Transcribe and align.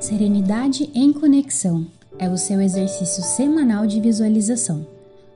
Serenidade 0.00 0.90
em 0.94 1.12
Conexão 1.12 1.86
é 2.18 2.28
o 2.28 2.36
seu 2.36 2.60
exercício 2.60 3.22
semanal 3.22 3.86
de 3.86 4.00
visualização, 4.00 4.86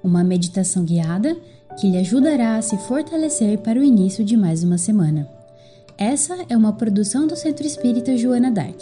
uma 0.02 0.22
meditação 0.22 0.84
guiada 0.84 1.36
que 1.78 1.90
lhe 1.90 1.96
ajudará 1.96 2.56
a 2.56 2.62
se 2.62 2.76
fortalecer 2.78 3.58
para 3.58 3.78
o 3.78 3.82
início 3.82 4.24
de 4.24 4.36
mais 4.36 4.62
uma 4.62 4.78
semana. 4.78 5.28
Essa 5.96 6.36
é 6.48 6.56
uma 6.56 6.72
produção 6.72 7.26
do 7.26 7.34
Centro 7.34 7.66
Espírita 7.66 8.16
Joana 8.16 8.50
Dark. 8.50 8.80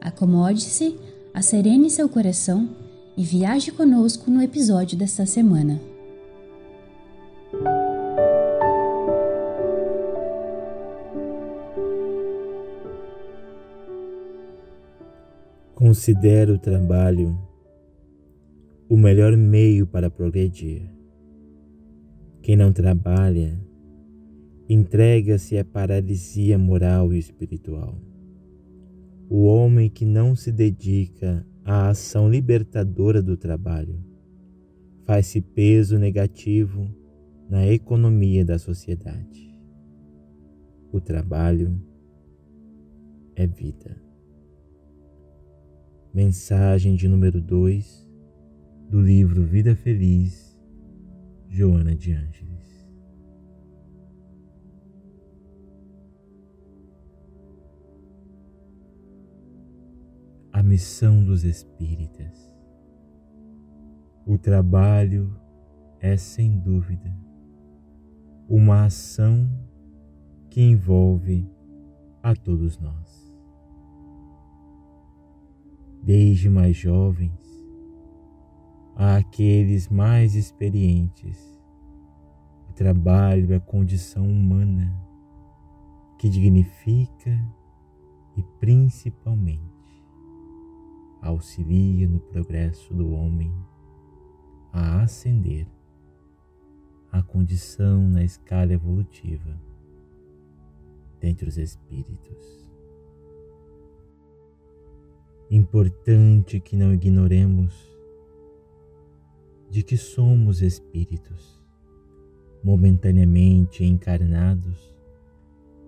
Acomode-se, 0.00 0.96
acerene 1.32 1.88
seu 1.88 2.08
coração 2.08 2.68
e 3.16 3.22
viaje 3.24 3.72
conosco 3.72 4.30
no 4.30 4.42
episódio 4.42 4.96
desta 4.96 5.24
semana. 5.24 5.80
Considero 15.74 16.54
o 16.54 16.58
trabalho 16.58 17.38
o 18.88 18.96
melhor 18.96 19.36
meio 19.36 19.86
para 19.86 20.10
progredir. 20.10 20.82
Quem 22.42 22.54
não 22.54 22.72
trabalha 22.72 23.58
entrega-se 24.68 25.58
à 25.58 25.64
paralisia 25.64 26.58
moral 26.58 27.12
e 27.12 27.18
espiritual. 27.18 27.98
O 29.28 29.44
homem 29.44 29.88
que 29.88 30.04
não 30.04 30.36
se 30.36 30.52
dedica 30.52 31.44
à 31.66 31.88
ação 31.88 32.30
libertadora 32.30 33.20
do 33.20 33.36
trabalho 33.36 34.00
faz-se 35.04 35.40
peso 35.40 35.98
negativo 35.98 36.88
na 37.50 37.66
economia 37.66 38.44
da 38.44 38.56
sociedade. 38.56 39.52
O 40.92 41.00
trabalho 41.00 41.76
é 43.34 43.48
vida. 43.48 44.00
Mensagem 46.14 46.94
de 46.94 47.08
número 47.08 47.40
2 47.40 48.08
do 48.88 49.00
livro 49.00 49.42
Vida 49.42 49.74
Feliz, 49.74 50.56
Joana 51.48 51.96
de 51.96 52.12
Ângeles. 52.12 52.45
Missão 60.76 61.24
dos 61.24 61.42
espíritas. 61.42 62.54
O 64.26 64.36
trabalho 64.36 65.34
é, 65.98 66.18
sem 66.18 66.58
dúvida, 66.58 67.16
uma 68.46 68.84
ação 68.84 69.48
que 70.50 70.60
envolve 70.60 71.50
a 72.22 72.36
todos 72.36 72.78
nós 72.78 73.34
desde 76.02 76.50
mais 76.50 76.76
jovens 76.76 77.40
àqueles 78.94 79.88
mais 79.88 80.34
experientes. 80.34 81.58
O 82.68 82.74
trabalho 82.74 83.50
é 83.54 83.56
a 83.56 83.60
condição 83.60 84.28
humana 84.28 84.94
que 86.18 86.28
dignifica 86.28 87.42
e 88.36 88.42
principalmente 88.60 89.75
auxilia 91.26 92.08
no 92.08 92.20
progresso 92.20 92.94
do 92.94 93.10
homem 93.10 93.52
a 94.72 95.02
ascender 95.02 95.66
a 97.10 97.22
condição 97.22 98.08
na 98.08 98.22
escala 98.22 98.72
evolutiva 98.72 99.60
dentre 101.20 101.48
os 101.48 101.56
espíritos. 101.56 102.70
Importante 105.50 106.60
que 106.60 106.76
não 106.76 106.92
ignoremos 106.92 107.74
de 109.70 109.82
que 109.82 109.96
somos 109.96 110.62
espíritos, 110.62 111.62
momentaneamente 112.62 113.84
encarnados, 113.84 114.94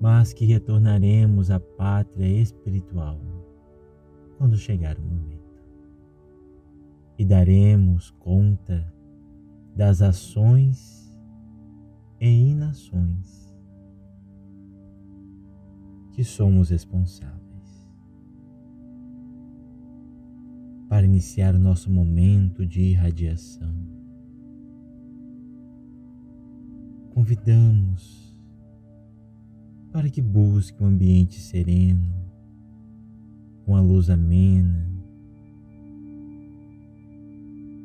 mas 0.01 0.33
que 0.33 0.47
retornaremos 0.47 1.51
à 1.51 1.59
pátria 1.59 2.41
espiritual 2.41 3.19
quando 4.39 4.57
chegar 4.57 4.97
o 4.97 5.03
momento. 5.03 5.39
E 7.19 7.25
daremos 7.25 8.11
conta 8.13 8.91
das 9.77 10.01
ações 10.01 11.21
e 12.21 12.51
inações 12.51 13.55
que 16.13 16.25
somos 16.25 16.71
responsáveis. 16.71 17.39
para 20.89 21.05
iniciar 21.05 21.55
o 21.55 21.59
nosso 21.59 21.91
momento 21.91 22.67
de 22.67 22.81
irradiação. 22.81 23.73
Convidamos 27.11 28.37
para 29.93 30.09
que 30.09 30.23
busque 30.23 30.83
um 30.83 30.87
ambiente 30.87 31.41
sereno, 31.41 32.15
com 33.69 33.77
a 33.77 33.83
luz 33.83 34.09
amena, 34.09 34.91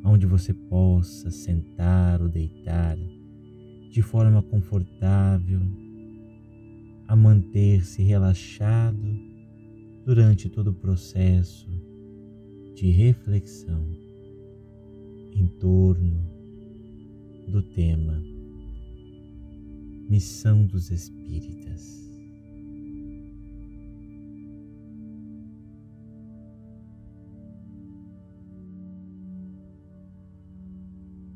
onde 0.05 0.25
você 0.25 0.53
possa 0.53 1.29
sentar 1.29 2.21
ou 2.21 2.29
deitar 2.29 2.97
de 3.91 4.01
forma 4.01 4.41
confortável, 4.41 5.59
a 7.05 7.17
manter-se 7.17 8.01
relaxado 8.01 8.97
durante 10.05 10.47
todo 10.49 10.69
o 10.69 10.73
processo 10.73 11.69
de 12.75 12.89
reflexão 12.89 13.85
em 15.35 15.47
torno 15.59 16.25
do 17.49 17.61
tema 17.61 18.23
Missão 20.09 20.65
dos 20.65 20.89
Espíritas. 20.89 22.12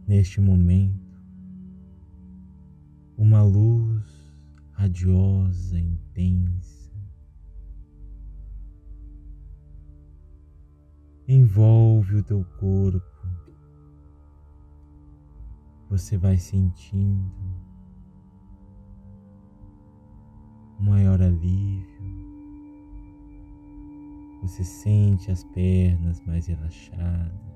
Neste 0.07 0.39
momento, 0.39 1.21
uma 3.17 3.43
luz 3.43 4.33
radiosa, 4.71 5.77
intensa, 5.77 6.93
envolve 11.27 12.15
o 12.15 12.23
teu 12.23 12.45
corpo. 12.57 13.27
Você 15.89 16.17
vai 16.17 16.37
sentindo 16.37 17.35
um 20.79 20.83
maior 20.83 21.21
alívio. 21.21 21.85
Você 24.41 24.63
sente 24.63 25.29
as 25.29 25.43
pernas 25.43 26.21
mais 26.21 26.47
relaxadas. 26.47 27.46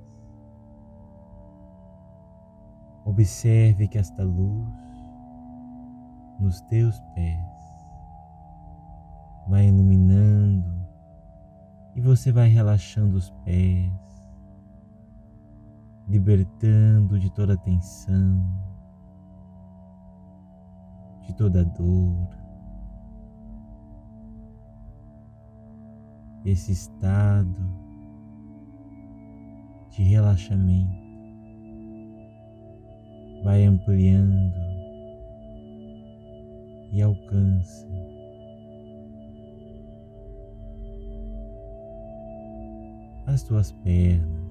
Observe 3.11 3.89
que 3.89 3.97
esta 3.97 4.23
luz 4.23 4.73
nos 6.39 6.61
teus 6.61 6.97
pés 7.13 7.43
vai 9.49 9.67
iluminando 9.67 10.87
e 11.93 11.99
você 11.99 12.31
vai 12.31 12.47
relaxando 12.47 13.17
os 13.17 13.29
pés, 13.43 13.91
libertando 16.07 17.19
de 17.19 17.29
toda 17.29 17.57
tensão, 17.57 18.49
de 21.27 21.33
toda 21.35 21.65
dor. 21.65 22.29
Esse 26.45 26.71
estado 26.71 27.61
de 29.89 30.01
relaxamento 30.01 31.10
vai 33.43 33.63
ampliando 33.65 34.53
e 36.91 37.01
alcança 37.01 37.87
as 43.25 43.43
tuas 43.43 43.71
pernas. 43.71 44.41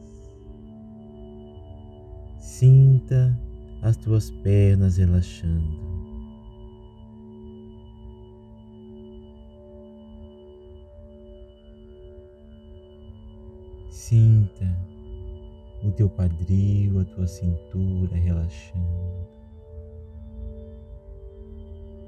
Sinta 2.39 3.39
as 3.83 3.97
tuas 3.97 4.31
pernas 4.31 4.97
relaxando. 4.97 5.91
Sinta 13.91 14.90
o 15.83 15.91
teu 15.93 16.09
quadril, 16.11 17.01
a 17.01 17.05
tua 17.05 17.27
cintura 17.27 18.17
relaxando. 18.17 19.29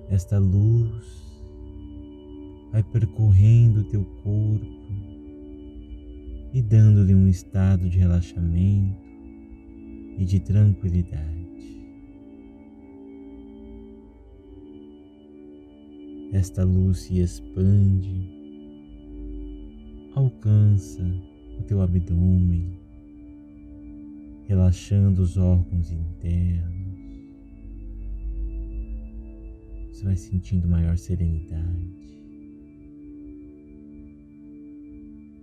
Esta 0.08 0.38
luz 0.38 1.22
vai 2.70 2.82
percorrendo 2.82 3.80
o 3.80 3.84
teu 3.84 4.04
corpo 4.22 4.82
e 6.52 6.60
dando-lhe 6.60 7.14
um 7.14 7.26
estado 7.28 7.88
de 7.88 7.98
relaxamento 7.98 9.00
e 10.18 10.24
de 10.24 10.38
tranquilidade. 10.40 11.42
Esta 16.32 16.64
luz 16.64 17.00
se 17.00 17.18
expande, 17.20 18.30
alcança 20.14 21.02
o 21.58 21.62
teu 21.62 21.80
abdômen, 21.82 22.81
relaxando 24.52 25.22
os 25.22 25.38
órgãos 25.38 25.90
internos. 25.90 26.98
Você 29.90 30.04
vai 30.04 30.14
sentindo 30.14 30.68
maior 30.68 30.98
serenidade. 30.98 31.96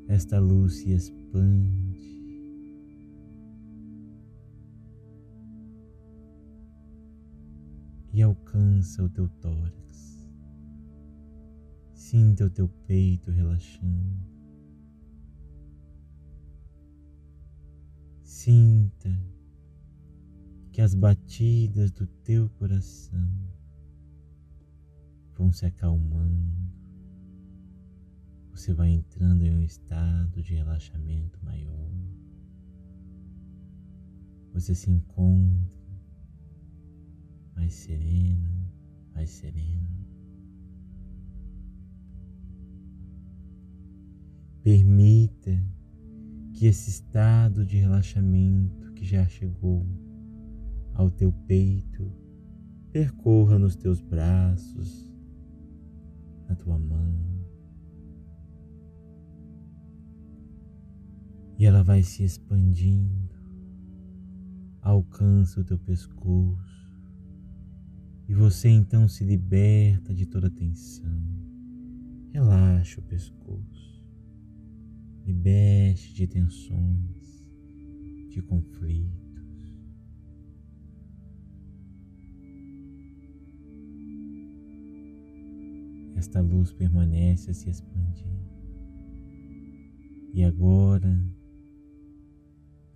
Esta 0.07 0.37
luz 0.37 0.73
se 0.73 0.91
expande. 0.91 1.97
E 8.13 8.21
alcança 8.21 9.03
o 9.03 9.09
teu 9.09 9.27
tórax. 9.41 10.27
Sinta 11.95 12.45
o 12.45 12.49
teu 12.51 12.67
peito 12.85 13.31
relaxando. 13.31 14.38
Sinta 18.41 19.09
que 20.71 20.79
as 20.79 20.95
batidas 20.95 21.91
do 21.91 22.07
teu 22.07 22.49
coração 22.51 23.29
vão 25.35 25.51
se 25.51 25.65
acalmando 25.65 26.57
você 28.49 28.73
vai 28.73 28.91
entrando 28.91 29.43
em 29.43 29.53
um 29.53 29.61
estado 29.61 30.41
de 30.41 30.53
relaxamento 30.55 31.37
maior. 31.43 31.91
Você 34.53 34.73
se 34.73 34.89
encontra 34.89 36.01
mais 37.57 37.73
sereno, 37.73 38.71
mais 39.13 39.29
sereno. 39.31 40.07
Permita 44.63 45.61
que 46.59 46.65
esse 46.65 46.89
estado 46.89 47.65
de 47.65 47.77
relaxamento 47.77 48.91
que 48.91 49.05
já 49.05 49.25
chegou 49.25 49.87
ao 50.93 51.09
teu 51.09 51.31
peito 51.31 52.11
percorra 52.91 53.57
nos 53.57 53.77
teus 53.77 54.01
braços, 54.01 55.09
na 56.49 56.55
tua 56.57 56.77
mão, 56.77 57.17
e 61.57 61.65
ela 61.65 61.81
vai 61.81 62.03
se 62.03 62.25
expandindo, 62.25 63.37
alcança 64.81 65.61
o 65.61 65.63
teu 65.63 65.79
pescoço. 65.79 66.91
E 68.27 68.33
você 68.33 68.67
então 68.67 69.07
se 69.07 69.23
liberta 69.23 70.13
de 70.13 70.25
toda 70.25 70.49
tensão. 70.49 71.23
Relaxa 72.33 72.99
o 72.99 73.03
pescoço, 73.03 73.78
liberte 75.31 76.13
de 76.13 76.27
tensões, 76.27 77.49
de 78.29 78.41
conflitos. 78.41 79.75
Esta 86.15 86.41
luz 86.41 86.73
permanece 86.73 87.51
a 87.51 87.53
se 87.53 87.69
expandir. 87.69 88.25
E 90.33 90.43
agora 90.43 91.17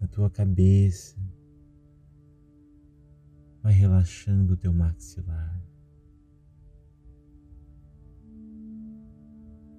na 0.04 0.08
tua 0.10 0.30
cabeça, 0.30 1.16
vai 3.62 3.72
relaxando 3.72 4.52
o 4.54 4.58
teu 4.58 4.74
maxilar, 4.74 5.64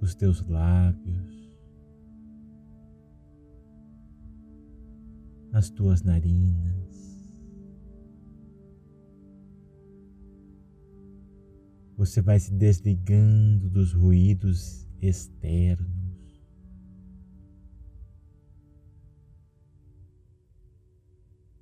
os 0.01 0.15
teus 0.15 0.41
lábios, 0.49 1.44
as 5.65 5.71
tuas 5.71 6.03
narinas. 6.03 6.75
Você 11.97 12.21
vai 12.21 12.39
se 12.39 12.53
desligando 12.53 13.71
dos 13.71 13.95
ruídos 13.95 14.87
externos. 15.01 15.89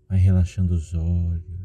Vai 0.08 0.18
relaxando 0.18 0.74
os 0.74 0.94
olhos. 0.94 1.62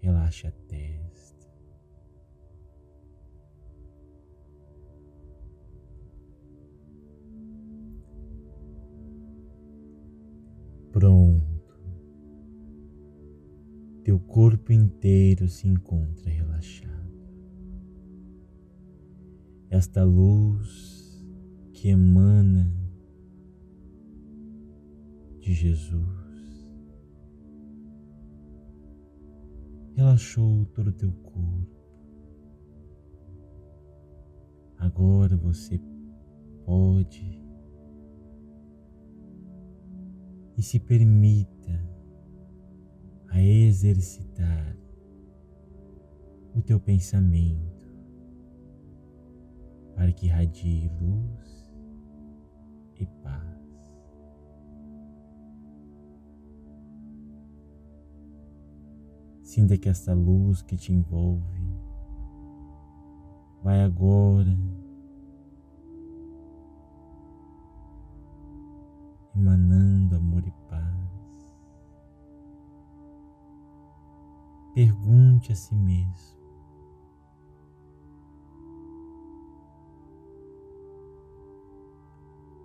Relaxe 0.00 0.46
a 0.46 0.52
testa. 0.52 1.11
Teu 14.04 14.18
corpo 14.18 14.72
inteiro 14.72 15.48
se 15.48 15.68
encontra 15.68 16.28
relaxado. 16.28 16.92
Esta 19.70 20.02
luz 20.02 21.24
que 21.72 21.88
emana 21.88 22.70
de 25.40 25.52
Jesus. 25.52 26.22
Relaxou 29.94 30.66
todo 30.66 30.88
o 30.88 30.92
teu 30.92 31.12
corpo. 31.12 31.82
Agora 34.78 35.36
você 35.36 35.80
pode 36.64 37.40
e 40.56 40.62
se 40.62 40.80
permita 40.80 41.91
a 43.32 43.40
exercitar 43.40 44.76
o 46.54 46.60
teu 46.60 46.78
pensamento 46.78 47.86
para 49.96 50.12
que 50.12 50.26
radie 50.26 50.90
luz 51.00 51.72
e 52.96 53.06
paz. 53.06 53.52
Sinta 59.42 59.78
que 59.78 59.88
esta 59.88 60.12
luz 60.12 60.60
que 60.60 60.76
te 60.76 60.92
envolve 60.92 61.62
vai 63.62 63.80
agora 63.80 64.54
Pergunte 75.42 75.52
a 75.52 75.56
si 75.56 75.74
mesmo. 75.74 76.38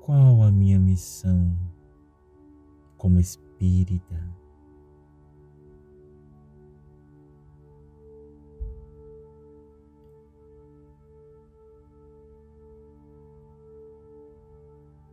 Qual 0.02 0.44
a 0.44 0.52
minha 0.52 0.80
missão 0.80 1.58
como 2.98 3.20
espírita? 3.20 4.38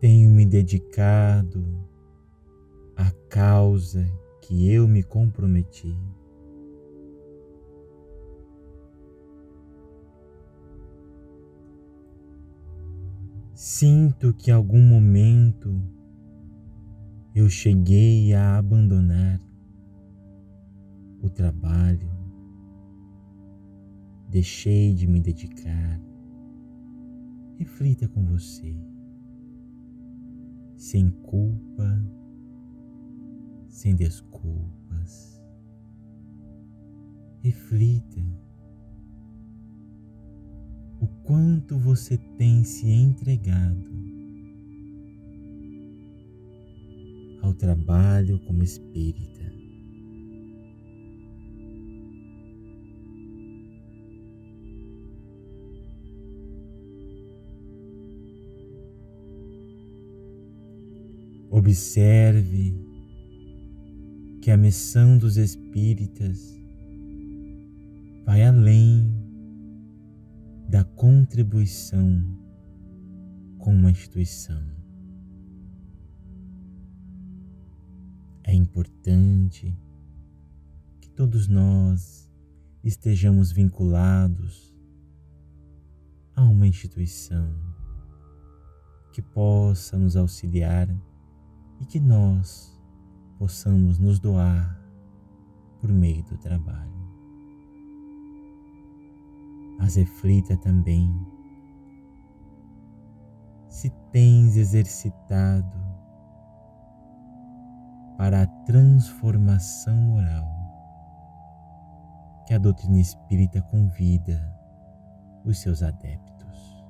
tenho 0.01 0.29
me 0.29 0.45
dedicado 0.45 1.65
à 2.95 3.11
causa 3.31 4.05
que 4.43 4.71
eu 4.71 4.87
me 4.87 5.03
comprometi. 5.03 5.97
Sinto 13.77 14.33
que 14.33 14.53
em 14.53 14.55
algum 14.55 14.81
momento 14.81 15.83
eu 17.35 17.51
cheguei 17.51 18.33
a 18.33 18.57
abandonar 18.57 19.41
o 21.21 21.29
trabalho, 21.29 22.09
deixei 24.29 24.95
de 24.95 25.09
me 25.09 25.19
dedicar. 25.19 26.01
Reflita 27.59 28.07
com 28.07 28.25
você. 28.25 28.77
sem 30.77 31.11
culpa, 31.11 32.01
sem 33.67 33.97
desculpas. 33.97 35.43
Reflita 37.43 38.25
quanto 41.25 41.79
você 41.79 42.19
tem 42.39 42.63
se 42.63 42.87
entregado 42.87 43.91
ao 47.43 47.55
trabalho 47.55 48.39
como 48.41 48.63
espírita. 48.63 49.35
Observe 61.51 62.75
que 64.43 64.51
a 64.51 64.57
missão 64.57 65.17
dos 65.17 65.39
espíritas 65.39 66.55
vai 68.27 68.43
além 68.43 68.94
contribuição 71.25 72.23
com 73.57 73.75
uma 73.75 73.91
instituição. 73.91 74.61
É 78.43 78.53
importante 78.53 79.75
que 81.01 81.09
todos 81.09 81.49
nós 81.49 82.31
estejamos 82.83 83.53
vinculados 83.53 84.77
a 86.37 86.43
uma 86.43 86.67
instituição 86.67 87.49
que 89.15 89.23
possa 89.23 89.97
nos 89.97 90.17
auxiliar 90.17 90.91
e 91.81 91.87
que 91.87 92.01
nós 92.01 92.79
possamos 93.39 93.99
nos 93.99 94.19
doar 94.19 94.79
por 95.81 95.91
meio 95.91 96.23
do 96.25 96.37
trabalho. 96.37 96.94
Mas 99.79 99.97
reflita 99.97 100.57
também 100.57 101.13
se 103.69 103.91
tens 104.13 104.57
exercitado 104.57 105.85
para 108.17 108.43
a 108.43 108.47
transformação 108.47 109.97
moral 109.97 110.55
que 112.47 112.55
a 112.55 112.59
doutrina 112.59 113.01
espírita 113.01 113.61
convida 113.63 114.55
os 115.45 115.59
seus 115.59 115.83
adeptos. 115.83 116.85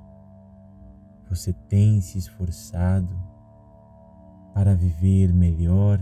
Você 1.29 1.53
tem 1.53 2.01
se 2.01 2.19
esforçado 2.19 3.19
para 4.53 4.75
viver 4.75 5.33
melhor. 5.33 6.01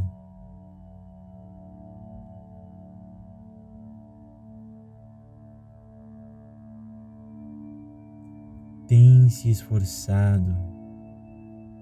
Se 9.33 9.51
esforçado 9.51 10.55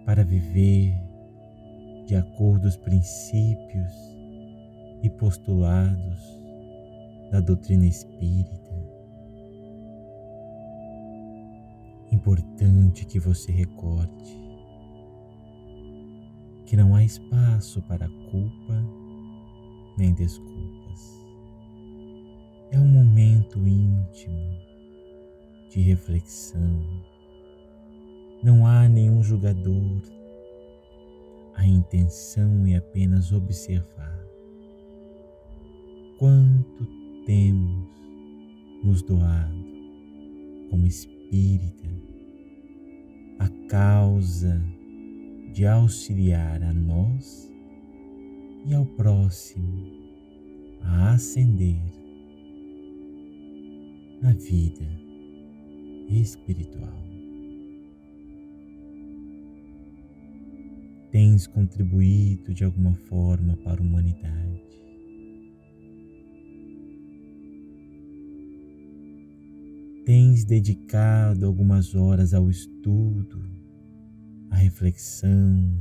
para 0.06 0.24
viver 0.24 0.94
de 2.06 2.16
acordo 2.16 2.62
com 2.62 2.68
os 2.68 2.76
princípios 2.76 3.92
e 5.02 5.10
postulados 5.10 6.40
da 7.30 7.40
doutrina 7.40 7.86
espírita. 7.86 8.70
Importante 12.10 13.04
que 13.04 13.20
você 13.20 13.52
recorde 13.52 14.40
que 16.70 16.76
não 16.76 16.94
há 16.94 17.02
espaço 17.02 17.82
para 17.82 18.08
culpa 18.30 18.84
nem 19.98 20.14
desculpas. 20.14 21.26
É 22.70 22.78
um 22.78 22.86
momento 22.86 23.58
íntimo 23.58 24.56
de 25.72 25.80
reflexão. 25.80 26.80
Não 28.42 28.66
há 28.66 28.88
nenhum 28.88 29.22
julgador. 29.22 30.00
A 31.54 31.66
intenção 31.66 32.66
é 32.66 32.76
apenas 32.76 33.32
observar 33.32 34.18
quanto 36.18 36.86
temos 37.26 37.86
nos 38.82 39.02
doado 39.02 39.60
como 40.70 40.86
espírita 40.86 41.88
a 43.38 43.48
causa 43.68 44.62
de 45.52 45.66
auxiliar 45.66 46.62
a 46.62 46.72
nós 46.72 47.52
e 48.66 48.74
ao 48.74 48.86
próximo 48.86 49.86
a 50.82 51.12
ascender 51.12 51.80
na 54.22 54.32
vida 54.32 54.86
espiritual. 56.08 57.09
Tens 61.10 61.44
contribuído 61.48 62.54
de 62.54 62.64
alguma 62.64 62.94
forma 62.94 63.56
para 63.56 63.80
a 63.80 63.84
humanidade. 63.84 64.62
Tens 70.06 70.44
dedicado 70.44 71.46
algumas 71.46 71.96
horas 71.96 72.32
ao 72.32 72.48
estudo 72.48 73.42
a 74.50 74.56
reflexão. 74.56 75.76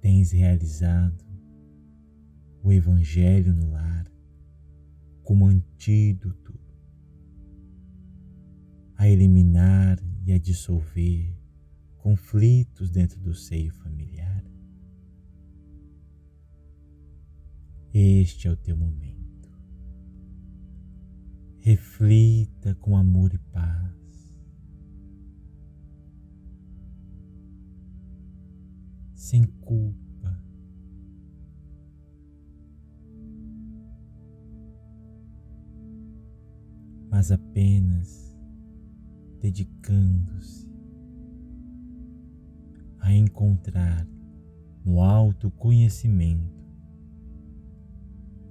Tens 0.00 0.32
realizado 0.32 1.24
o 2.60 2.72
Evangelho 2.72 3.54
no 3.54 3.70
lar 3.70 4.10
como 5.22 5.46
antídoto 5.46 6.61
a 9.02 9.08
eliminar 9.08 9.98
e 10.24 10.32
a 10.32 10.38
dissolver 10.38 11.36
conflitos 11.98 12.88
dentro 12.88 13.18
do 13.18 13.34
seio 13.34 13.72
familiar. 13.72 14.44
Este 17.92 18.46
é 18.46 18.50
o 18.52 18.56
teu 18.56 18.76
momento. 18.76 19.50
Reflita 21.58 22.76
com 22.76 22.96
amor 22.96 23.34
e 23.34 23.38
paz. 23.38 24.36
Sem 29.16 29.42
culpa. 29.42 30.40
Mas 37.10 37.32
apenas 37.32 38.31
dedicando-se 39.42 40.70
a 43.00 43.12
encontrar 43.12 44.06
no 44.84 45.02
autoconhecimento 45.02 46.62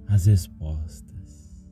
as 0.06 0.26
respostas. 0.26 1.64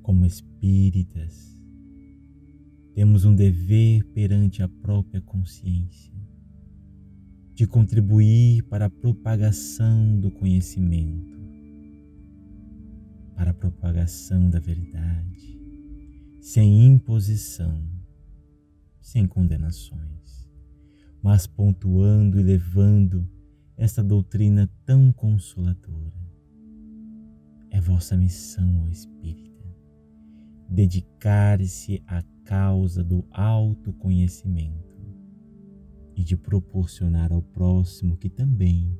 Como 0.00 0.24
espíritas, 0.24 1.62
temos 2.94 3.26
um 3.26 3.34
dever 3.34 4.02
perante 4.14 4.62
a 4.62 4.68
própria 4.68 5.20
consciência 5.20 6.16
de 7.58 7.66
contribuir 7.66 8.62
para 8.68 8.84
a 8.84 8.88
propagação 8.88 10.16
do 10.20 10.30
conhecimento, 10.30 11.36
para 13.34 13.50
a 13.50 13.52
propagação 13.54 14.48
da 14.48 14.60
verdade, 14.60 15.58
sem 16.40 16.84
imposição, 16.86 17.82
sem 19.00 19.26
condenações, 19.26 20.48
mas 21.20 21.48
pontuando 21.48 22.38
e 22.38 22.44
levando 22.44 23.28
esta 23.76 24.04
doutrina 24.04 24.70
tão 24.86 25.12
consoladora. 25.12 26.14
É 27.72 27.80
vossa 27.80 28.16
missão, 28.16 28.84
ó 28.84 28.88
Espírito 28.88 29.48
dedicar-se 30.70 32.00
à 32.06 32.22
causa 32.44 33.02
do 33.02 33.26
autoconhecimento 33.32 34.87
e 36.18 36.24
de 36.24 36.36
proporcionar 36.36 37.32
ao 37.32 37.40
próximo 37.40 38.16
que 38.16 38.28
também 38.28 38.92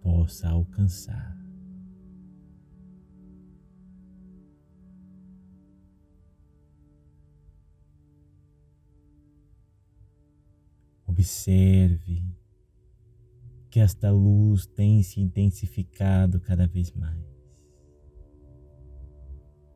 possa 0.00 0.48
alcançar. 0.48 1.36
Observe 11.04 12.24
que 13.68 13.80
esta 13.80 14.12
luz 14.12 14.66
tem 14.66 15.02
se 15.02 15.20
intensificado 15.20 16.40
cada 16.40 16.68
vez 16.68 16.92
mais. 16.92 17.26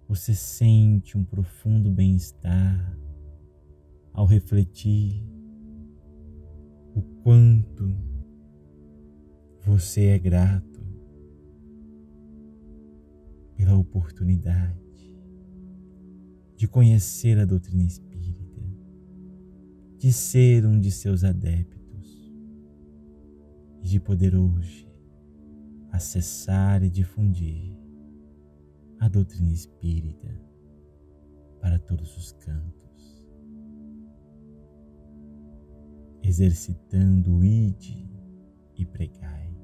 Você 0.06 0.32
sente 0.36 1.18
um 1.18 1.24
profundo 1.24 1.90
bem-estar 1.90 2.96
ao 4.12 4.24
refletir 4.24 5.34
o 6.94 7.02
quanto 7.22 7.84
você 9.60 10.06
é 10.06 10.18
grato 10.18 10.80
pela 13.56 13.76
oportunidade 13.76 14.84
de 16.56 16.68
conhecer 16.68 17.38
a 17.38 17.44
doutrina 17.44 17.82
espírita, 17.82 18.62
de 19.98 20.12
ser 20.12 20.64
um 20.66 20.78
de 20.78 20.90
seus 20.90 21.24
adeptos 21.24 22.32
e 23.82 23.88
de 23.88 23.98
poder 23.98 24.36
hoje 24.36 24.88
acessar 25.90 26.82
e 26.82 26.90
difundir 26.90 27.76
a 29.00 29.08
doutrina 29.08 29.50
espírita 29.50 30.28
para 31.60 31.78
todos 31.78 32.16
os 32.16 32.32
cantos, 32.32 32.83
exercitando 36.26 37.36
o 37.36 37.44
ide 37.44 38.08
e 38.76 38.84
pregai 38.84 39.54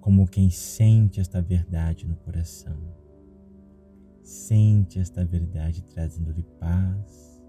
como 0.00 0.28
quem 0.28 0.50
sente 0.50 1.18
esta 1.18 1.40
verdade 1.40 2.06
no 2.06 2.14
coração. 2.16 2.76
Sente 4.22 4.98
esta 4.98 5.24
verdade 5.24 5.82
trazendo-lhe 5.82 6.42
paz. 6.42 7.42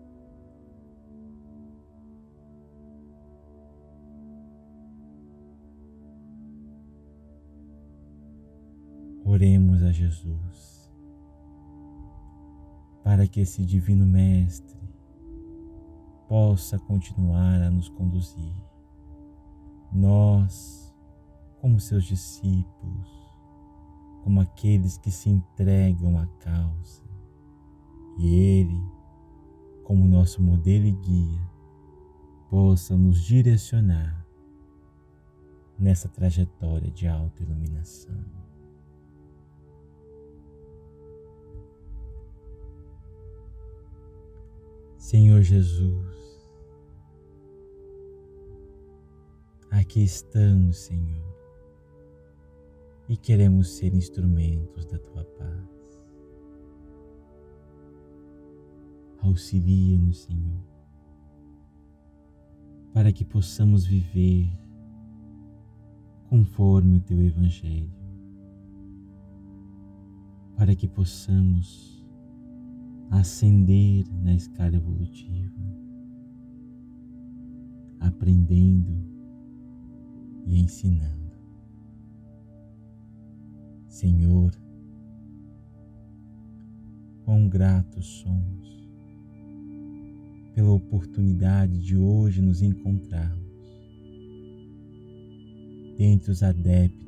Oremos 9.26 9.84
a 9.84 9.92
Jesus 9.92 10.90
para 13.04 13.28
que 13.28 13.42
esse 13.42 13.66
Divino 13.66 14.06
Mestre 14.06 14.85
possa 16.28 16.80
continuar 16.80 17.62
a 17.62 17.70
nos 17.70 17.90
conduzir. 17.90 18.54
Nós, 19.92 20.94
como 21.62 21.80
seus 21.80 22.04
discípulos, 22.04 23.26
como 24.24 24.42
aqueles 24.42 24.98
que 24.98 25.12
se 25.12 25.30
entregam 25.30 26.18
à 26.18 26.26
causa. 26.40 27.04
E 28.18 28.34
Ele, 28.34 28.82
como 29.84 30.08
nosso 30.08 30.42
modelo 30.42 30.86
e 30.86 30.92
guia, 30.92 31.50
possa 32.50 32.96
nos 32.98 33.22
direcionar 33.22 34.26
nessa 35.78 36.10
trajetória 36.10 36.90
de 36.90 37.08
autoiluminação. 37.08 38.45
Senhor 45.06 45.44
Jesus, 45.44 46.44
aqui 49.70 50.04
estamos, 50.04 50.78
Senhor 50.78 51.24
e 53.08 53.16
queremos 53.16 53.78
ser 53.78 53.94
instrumentos 53.94 54.84
da 54.88 54.98
tua 54.98 55.24
paz. 55.24 56.04
Auxilia-nos, 59.20 60.24
Senhor, 60.24 60.64
para 62.92 63.14
que 63.14 63.24
possamos 63.24 63.86
viver 63.86 64.50
conforme 66.28 66.98
o 66.98 67.02
teu 67.02 67.22
Evangelho, 67.22 67.94
para 70.58 70.76
que 70.76 70.88
possamos 70.88 71.95
ascender 73.10 74.06
na 74.24 74.34
escala 74.34 74.76
evolutiva, 74.76 75.56
aprendendo 78.00 78.94
e 80.46 80.60
ensinando. 80.60 81.16
Senhor, 83.88 84.52
quão 87.24 87.48
gratos 87.48 88.06
somos 88.06 88.66
pela 90.54 90.72
oportunidade 90.72 91.80
de 91.80 91.98
hoje 91.98 92.42
nos 92.42 92.62
encontrarmos 92.62 93.46
dentre 95.98 96.32
os 96.32 96.44
adeptos 96.44 97.06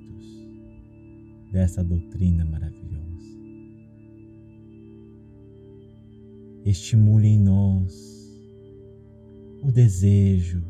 dessa 1.52 1.84
doutrina 1.84 2.44
maravilhosa. 2.46 3.37
Estimule 6.70 7.30
em 7.30 7.40
nós 7.40 7.96
o 9.64 9.72
desejo 9.72 10.62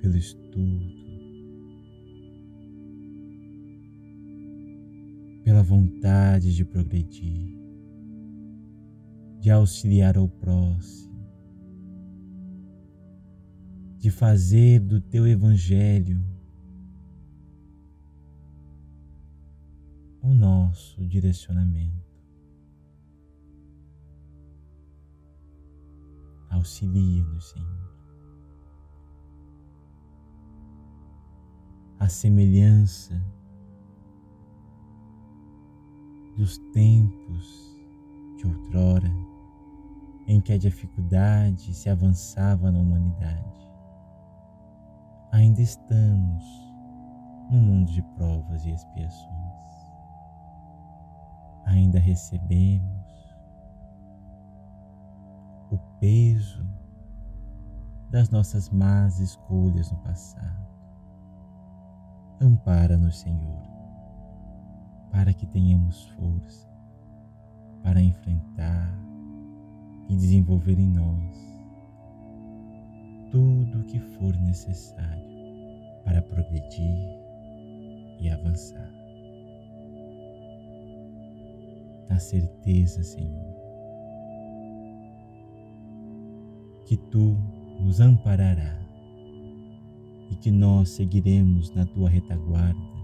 pelo 0.00 0.16
estudo, 0.16 0.80
pela 5.44 5.62
vontade 5.62 6.54
de 6.54 6.64
progredir, 6.64 7.54
de 9.38 9.50
auxiliar 9.50 10.16
ao 10.16 10.26
próximo, 10.26 11.14
de 13.98 14.10
fazer 14.10 14.80
do 14.80 15.02
teu 15.02 15.26
Evangelho 15.26 16.18
o 20.22 20.32
nosso 20.32 21.06
direcionamento. 21.06 22.05
Auxilia-nos, 26.66 27.50
Senhor. 27.50 27.90
A 32.00 32.08
semelhança 32.08 33.14
dos 36.36 36.58
tempos 36.72 37.78
de 38.36 38.48
outrora, 38.48 39.08
em 40.26 40.40
que 40.40 40.52
a 40.52 40.58
dificuldade 40.58 41.72
se 41.72 41.88
avançava 41.88 42.72
na 42.72 42.80
humanidade. 42.80 43.70
Ainda 45.30 45.62
estamos 45.62 46.44
no 47.48 47.58
mundo 47.58 47.92
de 47.92 48.02
provas 48.16 48.64
e 48.64 48.72
expiações. 48.72 49.70
Ainda 51.64 52.00
recebemos 52.00 52.95
peso 56.00 56.64
das 58.10 58.30
nossas 58.30 58.70
más 58.70 59.18
escolhas 59.20 59.90
no 59.90 59.98
passado. 59.98 60.66
Ampara-nos, 62.40 63.18
Senhor 63.18 63.76
para 65.16 65.32
que 65.32 65.46
tenhamos 65.46 66.08
força 66.08 66.68
para 67.82 68.02
enfrentar 68.02 68.94
e 70.10 70.14
desenvolver 70.14 70.78
em 70.78 70.90
nós 70.90 71.36
tudo 73.30 73.80
o 73.80 73.84
que 73.84 73.98
for 73.98 74.36
necessário 74.36 75.24
para 76.04 76.20
progredir 76.20 77.18
e 78.20 78.28
avançar. 78.28 78.92
Na 82.10 82.18
certeza, 82.18 83.02
Senhor, 83.02 83.56
que 86.86 86.96
Tu 86.96 87.36
nos 87.80 88.00
amparará 88.00 88.80
e 90.30 90.36
que 90.36 90.50
nós 90.50 90.90
seguiremos 90.90 91.70
na 91.74 91.84
Tua 91.84 92.08
retaguarda 92.08 92.96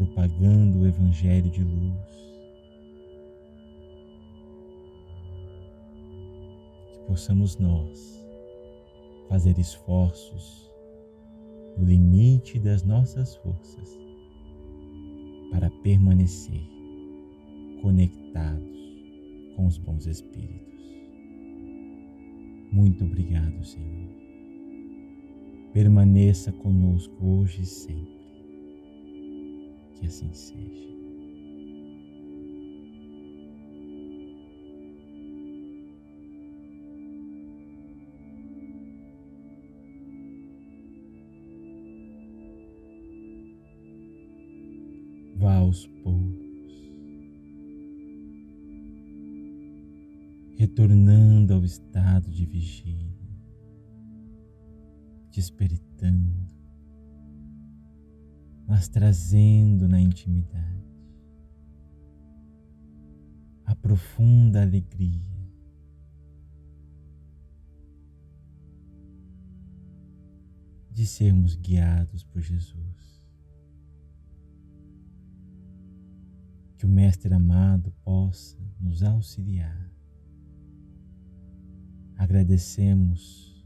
propagando 0.00 0.78
o 0.78 0.86
Evangelho 0.86 1.50
de 1.50 1.62
luz. 1.62 2.10
Que 6.92 7.06
possamos 7.06 7.58
nós 7.58 8.26
fazer 9.28 9.58
esforços 9.58 10.70
no 11.76 11.84
limite 11.84 12.58
das 12.58 12.82
nossas 12.82 13.36
forças 13.36 13.98
para 15.50 15.70
permanecer 15.82 16.62
conectados 17.82 18.70
com 19.56 19.66
os 19.66 19.76
bons 19.76 20.06
Espíritos. 20.06 20.69
Muito 22.72 23.04
obrigado, 23.04 23.64
Senhor. 23.64 24.08
Permaneça 25.72 26.52
conosco 26.52 27.14
hoje 27.20 27.62
e 27.62 27.66
sempre. 27.66 28.20
Que 29.96 30.06
assim 30.06 30.32
seja. 30.32 30.90
Vá 45.36 45.56
aos 45.56 45.86
poucos 45.86 46.19
retornando 50.60 51.54
ao 51.54 51.64
estado 51.64 52.30
de 52.30 52.44
vigília, 52.44 53.18
desperitando, 55.32 56.54
mas 58.66 58.86
trazendo 58.86 59.88
na 59.88 59.98
intimidade 59.98 60.84
a 63.64 63.74
profunda 63.74 64.60
alegria 64.60 65.50
de 70.90 71.06
sermos 71.06 71.56
guiados 71.56 72.22
por 72.22 72.42
Jesus. 72.42 73.24
Que 76.76 76.84
o 76.84 76.88
Mestre 76.90 77.32
amado 77.32 77.90
possa 78.04 78.58
nos 78.78 79.02
auxiliar. 79.02 79.99
Agradecemos 82.20 83.64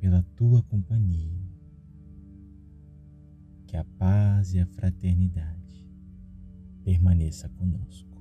pela 0.00 0.20
tua 0.34 0.60
companhia. 0.64 1.30
Que 3.68 3.76
a 3.76 3.84
paz 3.84 4.52
e 4.52 4.58
a 4.58 4.66
fraternidade 4.66 5.86
permaneça 6.82 7.48
conosco. 7.50 8.20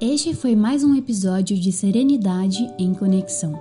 Este 0.00 0.34
foi 0.34 0.56
mais 0.56 0.82
um 0.82 0.96
episódio 0.96 1.56
de 1.56 1.70
Serenidade 1.70 2.68
em 2.76 2.92
Conexão. 2.92 3.52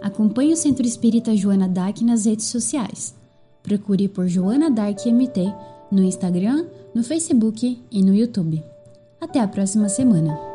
Acompanhe 0.00 0.54
o 0.54 0.56
Centro 0.56 0.86
Espírita 0.86 1.36
Joana 1.36 1.68
Dark 1.68 2.00
nas 2.00 2.24
redes 2.24 2.46
sociais. 2.46 3.14
Procure 3.62 4.08
por 4.08 4.26
Joana 4.26 4.70
Dark 4.70 5.04
MT 5.04 5.52
no 5.90 6.02
Instagram, 6.02 6.66
no 6.94 7.02
Facebook 7.02 7.82
e 7.90 8.02
no 8.02 8.14
YouTube. 8.14 8.62
Até 9.20 9.40
a 9.40 9.48
próxima 9.48 9.88
semana! 9.88 10.53